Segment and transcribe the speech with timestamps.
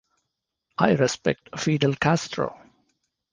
[0.79, 2.59] I respect Fidel Castro.